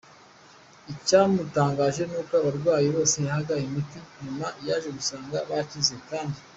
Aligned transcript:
Icyamutangaje 0.93 2.01
n’uko 2.09 2.33
abarwayi 2.39 2.87
bose 2.95 3.15
yahaga 3.25 3.53
iyi 3.59 3.73
miti, 3.73 3.99
nyuma 4.23 4.47
yaje 4.67 4.89
gusanga 4.97 5.37
bakize 5.49 5.95
kandi. 6.09 6.39